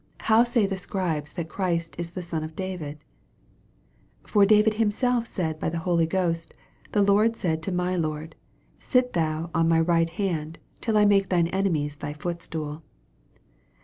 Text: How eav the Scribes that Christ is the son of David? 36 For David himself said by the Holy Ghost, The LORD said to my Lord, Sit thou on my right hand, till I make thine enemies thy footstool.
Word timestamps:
How 0.21 0.41
eav 0.41 0.67
the 0.67 0.77
Scribes 0.77 1.33
that 1.33 1.47
Christ 1.47 1.93
is 1.99 2.09
the 2.17 2.23
son 2.23 2.43
of 2.43 2.55
David? 2.55 3.03
36 4.23 4.31
For 4.31 4.45
David 4.47 4.73
himself 4.73 5.27
said 5.27 5.59
by 5.59 5.69
the 5.69 5.77
Holy 5.77 6.07
Ghost, 6.07 6.55
The 6.91 7.03
LORD 7.03 7.35
said 7.37 7.61
to 7.61 7.71
my 7.71 7.95
Lord, 7.95 8.35
Sit 8.79 9.13
thou 9.13 9.51
on 9.53 9.69
my 9.69 9.79
right 9.79 10.09
hand, 10.09 10.57
till 10.79 10.97
I 10.97 11.05
make 11.05 11.29
thine 11.29 11.49
enemies 11.49 11.97
thy 11.97 12.13
footstool. 12.13 12.81